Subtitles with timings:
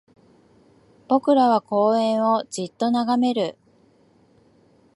[1.07, 3.55] 僕らは公園をじっと眺める